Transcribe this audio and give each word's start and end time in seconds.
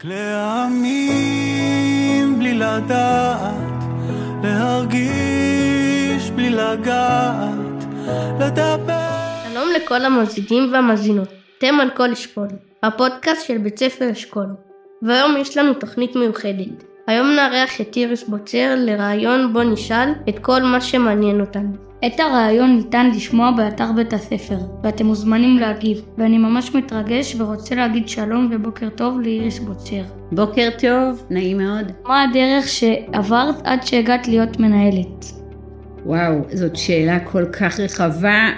רק 0.00 0.04
להאמין 0.04 1.58
בלי 2.38 2.54
לדעת, 2.54 3.84
להרגיש 4.42 6.30
בלי 6.30 6.50
לגעת, 6.50 7.84
לדבר. 8.40 9.20
שלום 9.52 9.68
לכל 9.76 10.04
המאזינים 10.04 10.72
והמאזינות, 10.72 11.28
אתם 11.58 11.80
על 11.80 11.90
כל 11.90 12.12
אשכול, 12.12 12.48
הפודקאסט 12.82 13.46
של 13.46 13.58
בית 13.58 13.78
ספר 13.78 14.12
אשכול. 14.12 14.46
והיום 15.02 15.36
יש 15.36 15.56
לנו 15.56 15.74
תוכנית 15.74 16.16
מיוחדת. 16.16 16.89
היום 17.06 17.26
נארח 17.36 17.80
את 17.80 17.96
איריס 17.96 18.28
בוצר 18.28 18.74
לראיון 18.76 19.52
בו 19.52 19.62
נשאל 19.62 20.12
את 20.28 20.38
כל 20.38 20.62
מה 20.62 20.80
שמעניין 20.80 21.40
אותנו. 21.40 21.70
את 22.06 22.20
הראיון 22.20 22.76
ניתן 22.76 23.10
לשמוע 23.10 23.50
באתר 23.50 23.92
בית 23.96 24.12
הספר, 24.12 24.56
ואתם 24.82 25.06
מוזמנים 25.06 25.56
להגיב, 25.56 26.02
ואני 26.18 26.38
ממש 26.38 26.74
מתרגש 26.74 27.36
ורוצה 27.38 27.74
להגיד 27.74 28.08
שלום 28.08 28.48
ובוקר 28.52 28.88
טוב 28.88 29.20
לאיריס 29.20 29.58
בוצר. 29.58 30.02
בוקר 30.32 30.68
טוב, 30.78 31.26
נעים 31.30 31.58
מאוד. 31.58 31.92
מה 32.06 32.22
הדרך 32.22 32.68
שעברת 32.68 33.54
עד 33.64 33.82
שהגעת 33.82 34.28
להיות 34.28 34.60
מנהלת? 34.60 35.24
וואו, 36.06 36.34
זאת 36.52 36.76
שאלה 36.76 37.20
כל 37.20 37.44
כך 37.46 37.80
רחבה 37.80 38.48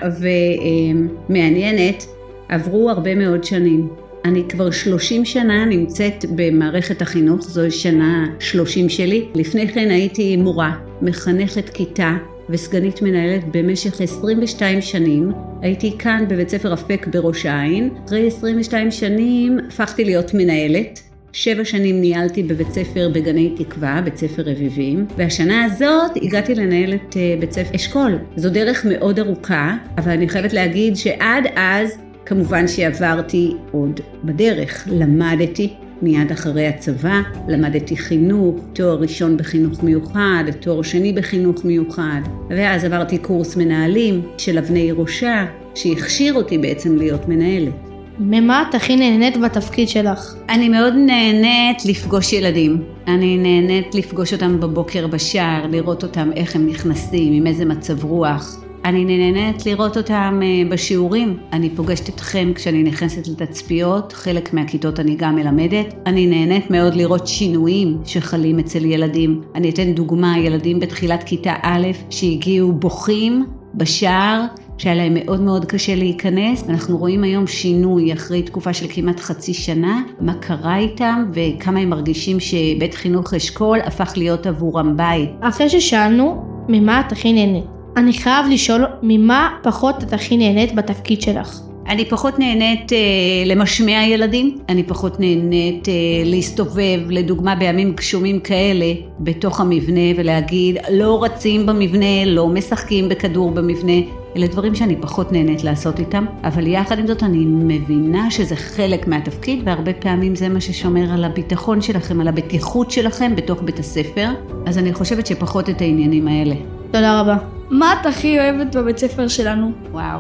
ומעניינת. 1.29 2.05
עברו 2.49 2.91
הרבה 2.91 3.15
מאוד 3.15 3.45
שנים. 3.45 3.89
אני 4.25 4.45
כבר 4.49 4.71
30 4.71 5.25
שנה 5.25 5.65
נמצאת 5.65 6.25
במערכת 6.37 7.03
החינוך, 7.03 7.43
זו 7.43 7.63
שנה 7.71 8.27
30 8.41 8.89
שלי. 8.89 9.29
לפני 9.35 9.69
כן 9.69 9.91
הייתי 9.91 10.37
מורה, 10.37 10.77
מחנכת 11.03 11.69
כיתה 11.69 12.17
וסגנית 12.49 13.03
מנהלת 13.03 13.45
במשך 13.53 14.01
22 14.01 14.81
שנים. 14.81 15.33
הייתי 15.63 15.99
כאן 15.99 16.25
בבית 16.29 16.49
ספר 16.49 16.75
אפק 16.75 17.07
בראש 17.07 17.47
העין. 17.47 17.91
אחרי 18.07 18.27
22 18.27 18.91
שנים 18.91 19.59
הפכתי 19.69 20.05
להיות 20.05 20.35
מנהלת. 20.35 21.01
שבע 21.33 21.65
שנים 21.65 22.01
ניהלתי 22.01 22.43
בבית 22.43 22.71
ספר 22.71 23.11
בגני 23.15 23.55
תקווה, 23.57 24.01
בית 24.05 24.17
ספר 24.17 24.43
רביבים, 24.43 25.07
והשנה 25.17 25.65
הזאת 25.65 26.11
הגעתי 26.23 26.55
לנהל 26.55 26.95
את 26.95 27.17
אה, 27.17 27.35
בית 27.41 27.53
ספר 27.53 27.77
אשכול. 27.77 28.19
זו 28.37 28.51
דרך 28.51 28.87
מאוד 28.89 29.19
ארוכה, 29.19 29.77
אבל 29.99 30.13
אני 30.13 30.29
חייבת 30.29 30.53
להגיד 30.53 30.97
שעד 30.97 31.45
אז 31.57 31.99
כמובן 32.27 32.69
שעברתי 32.69 33.55
עוד 33.73 34.01
בדרך, 34.25 34.89
למדתי 34.91 35.75
מיד 36.03 36.31
אחרי 36.33 36.67
הצבא, 36.67 37.21
למדתי 37.49 37.97
חינוך, 37.97 38.57
תואר 38.73 39.01
ראשון 39.01 39.37
בחינוך 39.37 39.83
מיוחד, 39.83 40.45
תואר 40.61 40.83
שני 40.83 41.13
בחינוך 41.13 41.65
מיוחד, 41.65 42.21
ואז 42.51 42.85
עברתי 42.85 43.19
קורס 43.19 43.57
מנהלים 43.57 44.23
של 44.39 44.59
אבני 44.59 44.93
ראשה, 44.93 45.47
שהכשיר 45.75 46.35
אותי 46.35 46.59
בעצם 46.59 46.97
להיות 46.97 47.29
מנהלת. 47.29 47.73
ממה 48.19 48.65
את 48.69 48.75
הכי 48.75 48.97
נהנית 48.97 49.37
בתפקיד 49.41 49.89
שלך? 49.89 50.35
אני 50.49 50.69
מאוד 50.69 50.95
נהנית 50.95 51.85
לפגוש 51.85 52.33
ילדים. 52.33 52.83
אני 53.07 53.39
נהנית 53.39 53.95
לפגוש 53.95 54.33
אותם 54.33 54.61
בבוקר 54.61 55.07
בשער, 55.07 55.67
לראות 55.71 56.03
אותם 56.03 56.31
איך 56.37 56.57
הם 56.57 56.67
נכנסים, 56.67 57.33
עם 57.33 57.47
איזה 57.47 57.65
מצב 57.65 58.05
רוח. 58.05 58.65
אני 58.85 59.05
נהנית 59.05 59.67
לראות 59.67 59.97
אותם 59.97 60.41
אה, 60.43 60.71
בשיעורים. 60.71 61.37
אני 61.53 61.71
פוגשת 61.71 62.09
אתכם 62.09 62.53
כשאני 62.55 62.83
נכנסת 62.83 63.29
לתצפיות, 63.29 64.13
חלק 64.13 64.55
מהכיתות 64.55 65.01
אני 65.01 65.17
גם 65.17 65.37
מלמדת. 65.37 65.95
אני 66.07 66.27
נהנית 66.27 66.71
מאוד 66.71 66.95
לראות 66.95 67.27
שינויים 67.27 67.99
שחלים 68.05 68.59
אצל 68.59 68.85
ילדים. 68.85 69.41
אני 69.55 69.71
אתן 69.71 69.93
דוגמה, 69.93 70.39
ילדים 70.39 70.81
בתחילת 70.81 71.23
כיתה 71.23 71.55
א' 71.63 71.87
שהגיעו 72.11 72.73
בוכים 72.73 73.45
בשער, 73.75 74.45
שהיה 74.79 74.95
להם 74.95 75.15
מאוד 75.15 75.41
מאוד 75.41 75.65
קשה 75.65 75.95
להיכנס. 75.95 76.65
אנחנו 76.69 76.99
רואים 76.99 77.25
היום 77.25 77.47
שינוי 77.47 78.13
אחרי 78.13 78.43
תקופה 78.43 78.73
של 78.73 78.87
כמעט 78.91 79.21
חצי 79.21 79.55
שנה, 79.55 80.03
מה 80.21 80.35
קרה 80.35 80.77
איתם 80.77 81.25
וכמה 81.33 81.81
הם 81.81 81.91
מרגישים 81.91 82.41
שבית 82.41 82.95
חינוך 82.95 83.35
אשכול 83.35 83.79
הפך 83.81 84.13
להיות 84.17 84.47
עבורם 84.47 84.97
בית. 84.97 85.31
אחרי 85.41 85.69
ששאלנו, 85.69 86.45
ממה 86.69 87.01
את 87.01 87.13
הכי 87.13 87.33
נהנית? 87.33 87.82
אני 87.97 88.13
חייב 88.13 88.47
לשאול 88.51 88.85
ממה 89.03 89.57
פחות 89.63 90.03
את 90.03 90.13
הכי 90.13 90.37
נהנית 90.37 90.75
בתפקיד 90.75 91.23
שלך. 91.23 91.61
אני 91.89 92.05
פחות 92.05 92.39
נהנית 92.39 92.93
אה, 92.93 92.99
למשמע 93.47 94.07
ילדים, 94.07 94.59
אני 94.69 94.83
פחות 94.83 95.21
נהנית 95.21 95.89
אה, 95.89 95.93
להסתובב, 96.25 97.01
לדוגמה 97.09 97.55
בימים 97.55 97.93
גשומים 97.93 98.41
כאלה, 98.41 98.93
בתוך 99.21 99.61
המבנה 99.61 100.01
ולהגיד 100.17 100.77
לא 100.91 101.25
רצים 101.25 101.67
במבנה, 101.67 102.25
לא 102.27 102.49
משחקים 102.49 103.09
בכדור 103.09 103.51
במבנה, 103.51 103.93
אלה 104.37 104.47
דברים 104.47 104.75
שאני 104.75 104.97
פחות 105.01 105.33
נהנית 105.33 105.65
לעשות 105.65 105.99
איתם, 105.99 106.25
אבל 106.45 106.67
יחד 106.67 106.99
עם 106.99 107.07
זאת 107.07 107.23
אני 107.23 107.45
מבינה 107.47 108.31
שזה 108.31 108.57
חלק 108.57 109.07
מהתפקיד 109.07 109.63
והרבה 109.65 109.93
פעמים 109.93 110.35
זה 110.35 110.49
מה 110.49 110.61
ששומר 110.61 111.13
על 111.13 111.25
הביטחון 111.25 111.81
שלכם, 111.81 112.21
על 112.21 112.29
הבטיחות 112.29 112.91
שלכם 112.91 113.37
בתוך 113.37 113.63
בית 113.63 113.79
הספר, 113.79 114.29
אז 114.67 114.79
אני 114.79 114.93
חושבת 114.93 115.27
שפחות 115.27 115.71
את 115.71 115.81
העניינים 115.81 116.29
האלה. 116.29 116.55
תודה 116.93 117.21
רבה. 117.21 117.37
מה 117.71 117.95
את 118.01 118.07
הכי 118.07 118.39
אוהבת 118.39 118.77
בבית 118.77 118.99
ספר 118.99 119.29
שלנו? 119.29 119.73
וואו. 119.91 120.19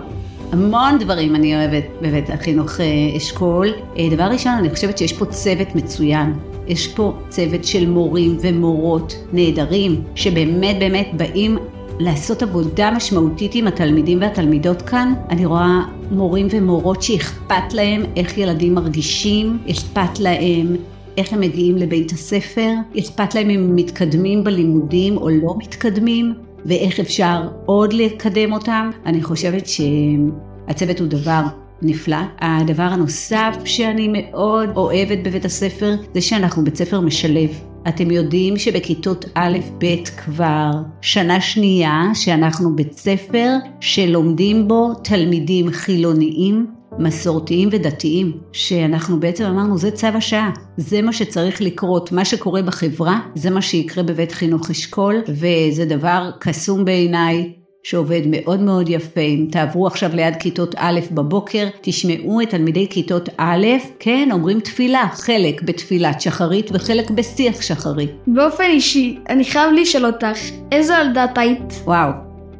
המון 0.53 0.99
דברים 0.99 1.34
אני 1.34 1.56
אוהבת 1.56 1.84
בבית 2.03 2.31
החינוך 2.31 2.81
אה, 2.81 3.16
אשכול. 3.16 3.69
אה, 3.99 4.09
דבר 4.10 4.25
ראשון, 4.25 4.53
אני 4.53 4.71
חושבת 4.71 4.99
שיש 4.99 5.12
פה 5.12 5.25
צוות 5.25 5.75
מצוין. 5.75 6.33
יש 6.66 6.88
פה 6.88 7.12
צוות 7.28 7.65
של 7.65 7.91
מורים 7.91 8.37
ומורות 8.41 9.15
נהדרים, 9.33 10.03
שבאמת 10.15 10.78
באמת 10.78 11.09
באים 11.16 11.59
לעשות 11.99 12.43
עבודה 12.43 12.91
משמעותית 12.91 13.54
עם 13.54 13.66
התלמידים 13.66 14.21
והתלמידות 14.21 14.83
כאן. 14.83 15.15
אני 15.31 15.47
רואה 15.47 15.81
מורים 16.10 16.47
ומורות 16.50 17.03
שאכפת 17.03 17.72
להם 17.72 18.03
איך 18.16 18.39
ילדים 18.39 18.75
מרגישים, 18.75 19.59
אכפת 19.71 20.21
להם 20.21 20.77
איך 21.16 21.33
הם 21.33 21.41
מגיעים 21.41 21.77
לבית 21.77 22.12
הספר, 22.12 22.71
אכפת 22.99 23.34
להם 23.34 23.50
אם 23.50 23.60
הם 23.60 23.77
מתקדמים 23.77 24.44
בלימודים 24.44 25.16
או 25.16 25.28
לא 25.28 25.54
מתקדמים. 25.59 26.34
ואיך 26.66 27.00
אפשר 27.00 27.48
עוד 27.66 27.92
לקדם 27.92 28.52
אותם. 28.52 28.90
אני 29.06 29.22
חושבת 29.22 29.66
שהצוות 29.66 31.00
הוא 31.00 31.08
דבר 31.08 31.42
נפלא. 31.82 32.16
הדבר 32.40 32.82
הנוסף 32.82 33.56
שאני 33.64 34.08
מאוד 34.12 34.68
אוהבת 34.76 35.18
בבית 35.24 35.44
הספר 35.44 35.94
זה 36.14 36.20
שאנחנו 36.20 36.64
בית 36.64 36.76
ספר 36.76 37.00
משלב. 37.00 37.50
אתם 37.88 38.10
יודעים 38.10 38.56
שבכיתות 38.56 39.24
א'-ב' 39.34 40.04
כבר 40.16 40.70
שנה 41.00 41.40
שנייה 41.40 42.02
שאנחנו 42.14 42.76
בית 42.76 42.92
ספר 42.92 43.48
שלומדים 43.80 44.68
בו 44.68 44.94
תלמידים 44.94 45.70
חילוניים, 45.70 46.66
מסורתיים 47.02 47.68
ודתיים, 47.72 48.32
שאנחנו 48.52 49.20
בעצם 49.20 49.44
אמרנו 49.44 49.78
זה 49.78 49.90
צו 49.90 50.06
השעה, 50.06 50.50
זה 50.76 51.02
מה 51.02 51.12
שצריך 51.12 51.62
לקרות, 51.62 52.12
מה 52.12 52.24
שקורה 52.24 52.62
בחברה 52.62 53.20
זה 53.34 53.50
מה 53.50 53.62
שיקרה 53.62 54.04
בבית 54.04 54.32
חינוך 54.32 54.70
אשכול 54.70 55.22
וזה 55.28 55.84
דבר 55.84 56.30
קסום 56.41 56.84
בעיניי. 56.84 57.52
שעובד 57.82 58.20
מאוד 58.26 58.60
מאוד 58.60 58.88
יפה. 58.88 59.20
אם 59.20 59.46
תעברו 59.50 59.86
עכשיו 59.86 60.10
ליד 60.14 60.36
כיתות 60.36 60.74
א' 60.78 61.00
בבוקר, 61.12 61.66
תשמעו 61.80 62.41
את 62.41 62.50
תלמידי 62.50 62.88
כיתות 62.91 63.28
א', 63.36 63.66
כן, 63.98 64.28
אומרים 64.32 64.60
תפילה, 64.60 65.08
חלק 65.12 65.62
בתפילת 65.62 66.20
שחרית 66.20 66.70
וחלק 66.72 67.10
בשיח 67.10 67.62
שחרית. 67.62 68.10
באופן 68.26 68.64
אישי, 68.64 69.18
אני 69.28 69.44
חייב 69.44 69.72
לשאול 69.72 70.06
אותך, 70.06 70.38
איזו 70.72 70.92
ילדה 70.92 71.24
את 71.24 71.38
היית? 71.38 71.82
וואו, 71.84 72.10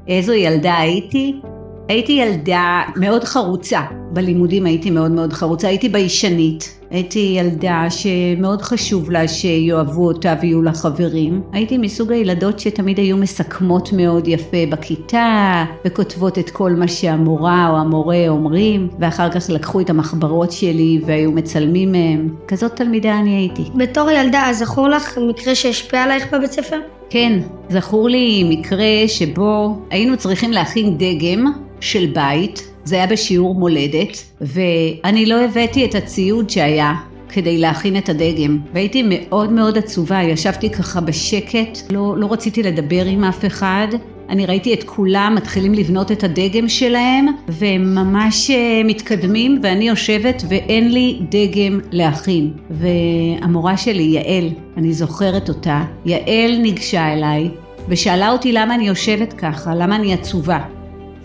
איזו 0.08 0.32
ילדה 0.32 0.78
הייתי? 0.78 1.41
הייתי 1.88 2.12
ילדה 2.12 2.82
מאוד 2.97 3.25
חרוצה, 3.25 3.81
בלימודים 4.12 4.66
הייתי 4.66 4.91
מאוד 4.91 5.10
מאוד 5.10 5.32
חרוצה, 5.32 5.69
הייתי 5.69 5.88
ביישנית, 5.88 6.78
הייתי 6.91 7.34
ילדה 7.38 7.87
שמאוד 7.91 8.62
חשוב 8.62 9.10
לה 9.10 9.28
שיאהבו 9.28 10.06
אותה 10.06 10.34
ויהיו 10.41 10.62
לה 10.62 10.72
חברים. 10.72 11.43
הייתי 11.53 11.78
מסוג 11.78 12.12
הילדות 12.12 12.60
שתמיד 12.60 12.98
היו 12.98 13.16
מסכמות 13.16 13.93
מאוד 13.93 14.28
יפה 14.28 14.56
בכיתה, 14.70 15.65
וכותבות 15.87 16.38
את 16.38 16.50
כל 16.50 16.72
מה 16.72 16.88
שהמורה 16.88 17.69
או 17.70 17.76
המורה 17.76 18.28
אומרים, 18.28 18.88
ואחר 18.99 19.31
כך 19.31 19.50
לקחו 19.50 19.81
את 19.81 19.91
המחברות 19.91 20.53
שלי 20.53 21.00
והיו 21.06 21.32
מצלמים 21.32 21.93
מהם. 21.93 22.28
כזאת 22.49 22.76
תלמידה 22.76 23.19
אני 23.19 23.37
הייתי. 23.37 23.62
בתור 23.75 24.10
ילדה, 24.10 24.49
זכור 24.52 24.88
לך 24.88 25.19
מקרה 25.29 25.55
שהשפיע 25.55 26.02
עלייך 26.02 26.34
בבית 26.34 26.52
ספר? 26.52 26.79
כן, 27.11 27.38
זכור 27.69 28.08
לי 28.08 28.44
מקרה 28.50 28.87
שבו 29.06 29.79
היינו 29.90 30.17
צריכים 30.17 30.52
להכין 30.52 30.99
דגם 30.99 31.52
של 31.82 32.06
בית, 32.14 32.69
זה 32.84 32.96
היה 32.96 33.06
בשיעור 33.06 33.55
מולדת, 33.55 34.25
ואני 34.40 35.26
לא 35.26 35.44
הבאתי 35.44 35.84
את 35.84 35.94
הציוד 35.94 36.50
שהיה 36.50 36.94
כדי 37.29 37.58
להכין 37.58 37.96
את 37.96 38.08
הדגם, 38.08 38.58
והייתי 38.75 39.02
מאוד 39.08 39.52
מאוד 39.52 39.79
עצובה, 39.79 40.23
ישבתי 40.23 40.70
ככה 40.70 41.00
בשקט, 41.00 41.79
לא, 41.90 42.14
לא 42.19 42.32
רציתי 42.32 42.62
לדבר 42.62 43.05
עם 43.05 43.25
אף 43.25 43.44
אחד, 43.44 43.87
אני 44.29 44.46
ראיתי 44.46 44.75
את 44.75 44.84
כולם 44.84 45.34
מתחילים 45.37 45.75
לבנות 45.75 46.12
את 46.12 46.25
הדגם 46.25 46.69
שלהם, 46.69 47.26
והם 47.49 47.94
ממש 47.94 48.50
אה, 48.50 48.82
מתקדמים, 48.84 49.58
ואני 49.62 49.88
יושבת 49.88 50.43
ואין 50.49 50.93
לי 50.93 51.20
דגם 51.29 51.81
להכין. 51.90 52.52
והמורה 52.70 53.76
שלי, 53.76 54.02
יעל, 54.02 54.49
אני 54.76 54.93
זוכרת 54.93 55.49
אותה, 55.49 55.84
יעל 56.05 56.56
ניגשה 56.62 57.12
אליי 57.12 57.49
ושאלה 57.88 58.31
אותי 58.31 58.52
למה 58.52 58.75
אני 58.75 58.88
יושבת 58.88 59.32
ככה, 59.32 59.75
למה 59.75 59.96
אני 59.96 60.14
עצובה. 60.14 60.58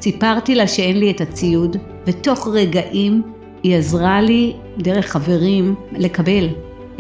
סיפרתי 0.02 0.56
לה 0.56 0.68
שאין 0.68 1.00
לי 1.00 1.12
את 1.12 1.22
הציוד, 1.22 1.78
ותוך 2.08 2.48
רגעים 2.48 3.22
היא 3.64 3.76
עזרה 3.76 4.22
לי, 4.22 4.54
דרך 4.78 5.06
חברים, 5.06 5.76
לקבל. 5.92 6.50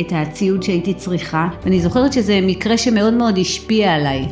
את 0.02 0.14
הציוד 0.16 0.64
שהייתי 0.64 0.94
צריכה, 0.94 1.48
ואני 1.64 1.82
זוכרת 1.82 2.14
שזה 2.14 2.40
מקרה 2.44 2.78
שמאוד 2.78 3.14
מאוד 3.14 3.38
השפיע 3.38 3.94
עליי. 3.94 4.26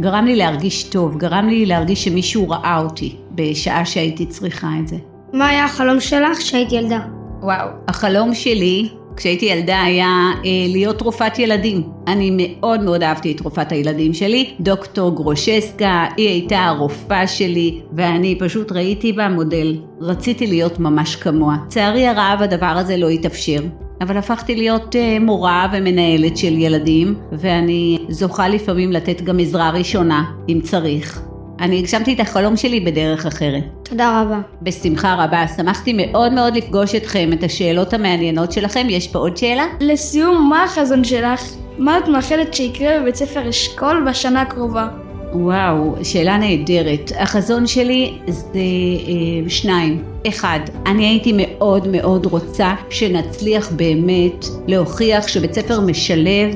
גרם 0.00 0.24
לי 0.24 0.36
להרגיש 0.36 0.84
טוב, 0.84 1.16
גרם 1.16 1.48
לי 1.48 1.66
להרגיש 1.66 2.04
שמישהו 2.04 2.48
ראה 2.48 2.78
אותי 2.78 3.16
בשעה 3.30 3.84
שהייתי 3.84 4.26
צריכה 4.26 4.70
את 4.80 4.88
זה. 4.88 4.96
מה 5.32 5.48
היה 5.48 5.64
החלום 5.64 6.00
שלך 6.00 6.38
כשהיית 6.38 6.72
ילדה? 6.72 7.00
וואו. 7.42 7.68
החלום 7.88 8.34
שלי 8.34 8.88
כשהייתי 9.16 9.46
ילדה 9.46 9.82
היה 9.82 10.30
אה, 10.44 10.50
להיות 10.68 11.00
רופאת 11.00 11.38
ילדים. 11.38 11.82
אני 12.06 12.30
מאוד 12.38 12.82
מאוד 12.82 13.02
אהבתי 13.02 13.32
את 13.32 13.40
רופאת 13.40 13.72
הילדים 13.72 14.14
שלי, 14.14 14.54
דוקטור 14.60 15.14
גרושסקה, 15.14 16.06
היא 16.16 16.28
הייתה 16.28 16.58
הרופאה 16.58 17.26
שלי, 17.26 17.80
ואני 17.92 18.36
פשוט 18.38 18.72
ראיתי 18.72 19.12
בה 19.12 19.28
מודל. 19.28 19.76
רציתי 20.00 20.46
להיות 20.46 20.78
ממש 20.78 21.16
כמוה. 21.16 21.56
לצערי 21.66 22.06
הרב 22.06 22.38
הדבר 22.42 22.66
הזה 22.66 22.96
לא 22.96 23.08
התאפשר. 23.08 23.60
אבל 24.00 24.16
הפכתי 24.16 24.56
להיות 24.56 24.94
uh, 24.94 25.22
מורה 25.22 25.68
ומנהלת 25.72 26.36
של 26.36 26.58
ילדים, 26.58 27.14
ואני 27.32 27.98
זוכה 28.08 28.48
לפעמים 28.48 28.92
לתת 28.92 29.22
גם 29.22 29.38
עזרה 29.38 29.70
ראשונה, 29.70 30.24
אם 30.48 30.60
צריך. 30.62 31.22
אני 31.60 31.78
הגשמתי 31.78 32.14
את 32.14 32.20
החלום 32.20 32.56
שלי 32.56 32.80
בדרך 32.80 33.26
אחרת. 33.26 33.62
תודה 33.82 34.22
רבה. 34.22 34.40
בשמחה 34.62 35.24
רבה, 35.24 35.44
שמחתי 35.56 35.92
מאוד 35.96 36.32
מאוד 36.32 36.56
לפגוש 36.56 36.94
אתכם, 36.94 37.30
את 37.32 37.42
השאלות 37.42 37.94
המעניינות 37.94 38.52
שלכם. 38.52 38.86
יש 38.90 39.08
פה 39.08 39.18
עוד 39.18 39.36
שאלה? 39.36 39.64
לסיום, 39.80 40.48
מה 40.50 40.64
החזון 40.64 41.04
שלך? 41.04 41.42
מה 41.78 41.98
את 41.98 42.08
מאחלת 42.08 42.54
שיקרה 42.54 43.00
בבית 43.00 43.16
ספר 43.16 43.48
אשכול 43.48 44.04
בשנה 44.10 44.42
הקרובה? 44.42 44.88
וואו, 45.32 45.94
שאלה 46.02 46.38
נהדרת. 46.38 47.12
החזון 47.18 47.66
שלי 47.66 48.18
זה 48.26 48.48
אה, 48.54 49.50
שניים. 49.50 50.02
אחד, 50.28 50.60
אני 50.86 51.06
הייתי 51.06 51.32
מאוד 51.36 51.88
מאוד 51.88 52.26
רוצה 52.26 52.74
שנצליח 52.90 53.72
באמת 53.72 54.44
להוכיח 54.66 55.28
שבית 55.28 55.54
ספר 55.54 55.80
משלב 55.80 56.54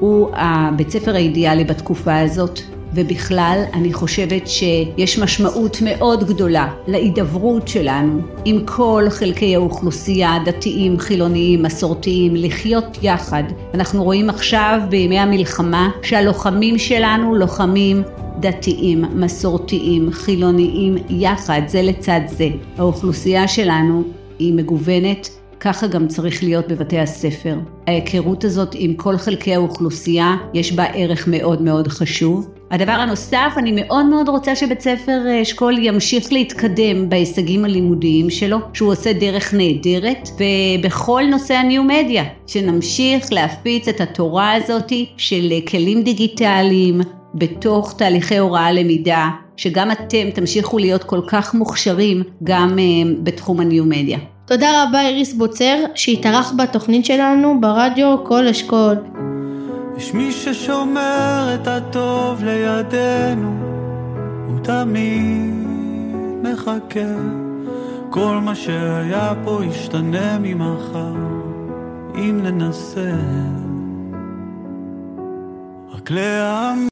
הוא 0.00 0.28
הבית 0.32 0.90
ספר 0.90 1.14
האידיאלי 1.14 1.64
בתקופה 1.64 2.18
הזאת. 2.18 2.60
ובכלל 2.94 3.62
אני 3.74 3.92
חושבת 3.92 4.48
שיש 4.48 5.18
משמעות 5.18 5.76
מאוד 5.82 6.24
גדולה 6.24 6.68
להידברות 6.86 7.68
שלנו 7.68 8.20
עם 8.44 8.66
כל 8.66 9.04
חלקי 9.10 9.54
האוכלוסייה, 9.54 10.38
דתיים, 10.44 10.98
חילוניים, 10.98 11.62
מסורתיים, 11.62 12.36
לחיות 12.36 12.98
יחד. 13.02 13.42
אנחנו 13.74 14.04
רואים 14.04 14.30
עכשיו 14.30 14.80
בימי 14.88 15.18
המלחמה 15.18 15.90
שהלוחמים 16.02 16.78
שלנו 16.78 17.34
לוחמים 17.34 18.02
דתיים, 18.40 19.04
מסורתיים, 19.14 20.12
חילוניים, 20.12 20.96
יחד, 21.10 21.60
זה 21.66 21.82
לצד 21.82 22.20
זה. 22.28 22.48
האוכלוסייה 22.78 23.48
שלנו 23.48 24.02
היא 24.38 24.54
מגוונת 24.54 25.28
ככה 25.60 25.86
גם 25.86 26.08
צריך 26.08 26.42
להיות 26.42 26.68
בבתי 26.68 26.98
הספר. 26.98 27.58
ההיכרות 27.86 28.44
הזאת 28.44 28.74
עם 28.74 28.94
כל 28.94 29.16
חלקי 29.16 29.54
האוכלוסייה, 29.54 30.36
יש 30.54 30.72
בה 30.72 30.84
ערך 30.84 31.28
מאוד 31.28 31.62
מאוד 31.62 31.88
חשוב. 31.88 32.59
הדבר 32.70 32.92
הנוסף, 32.92 33.52
אני 33.56 33.72
מאוד 33.72 34.06
מאוד 34.06 34.28
רוצה 34.28 34.56
שבית 34.56 34.80
ספר 34.80 35.20
אה, 35.26 35.42
אשכול 35.42 35.78
ימשיך 35.78 36.32
להתקדם 36.32 37.08
בהישגים 37.08 37.64
הלימודיים 37.64 38.30
שלו, 38.30 38.58
שהוא 38.74 38.92
עושה 38.92 39.12
דרך 39.12 39.54
נהדרת, 39.54 40.28
ובכל 40.38 41.22
נושא 41.30 41.54
הניו-מדיה, 41.54 42.24
שנמשיך 42.46 43.32
להפיץ 43.32 43.88
את 43.88 44.00
התורה 44.00 44.54
הזאתי 44.54 45.06
של 45.16 45.52
כלים 45.68 46.02
דיגיטליים 46.02 47.00
בתוך 47.34 47.94
תהליכי 47.98 48.38
הוראה 48.38 48.72
למידה, 48.72 49.28
שגם 49.56 49.90
אתם 49.90 50.30
תמשיכו 50.34 50.78
להיות 50.78 51.04
כל 51.04 51.20
כך 51.26 51.54
מוכשרים 51.54 52.22
גם 52.44 52.78
uh, 52.78 53.08
בתחום 53.22 53.60
הניו-מדיה. 53.60 54.18
תודה 54.46 54.84
רבה 54.84 55.08
איריס 55.08 55.32
בוצר 55.32 55.76
שהתארח 55.94 56.52
בתוכנית 56.58 57.04
שלנו 57.04 57.60
ברדיו 57.60 58.24
כל 58.24 58.48
אשכול. 58.48 58.96
יש 60.00 60.14
מי 60.14 60.32
ששומר 60.32 61.54
את 61.54 61.68
הטוב 61.68 62.44
לידינו, 62.44 63.52
הוא 64.48 64.60
תמיד 64.62 65.54
מחכה. 66.42 67.14
כל 68.10 68.38
מה 68.42 68.54
שהיה 68.54 69.32
פה 69.44 69.60
ישתנה 69.64 70.38
ממחר, 70.38 71.14
אם 72.14 72.40
ננסה. 72.42 73.12
רק 75.92 76.10
להאמין 76.10 76.80